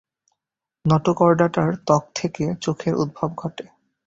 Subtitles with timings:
[0.85, 3.65] নটোকর্ডাটার ত্বক থেকে চোখের উদ্ভব ঘটে।